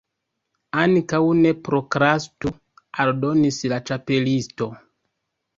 [0.83, 2.53] "Ankaŭ ne prokrastu,"
[3.05, 4.71] aldonis la Ĉapelisto